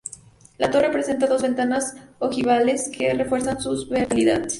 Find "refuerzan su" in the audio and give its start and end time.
3.13-3.87